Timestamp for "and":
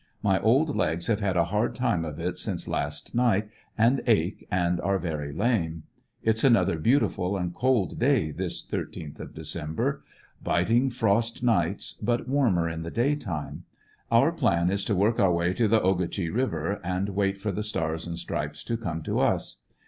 3.77-4.01, 4.49-4.81, 7.37-7.53, 16.83-17.09, 18.07-18.17